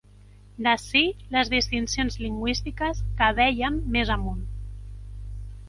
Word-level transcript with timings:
D'ací 0.67 1.01
les 1.35 1.51
distincions 1.55 2.17
lingüístiques 2.23 3.03
que 3.21 3.29
vèiem 3.41 3.79
més 3.97 4.15
amunt. 4.19 4.43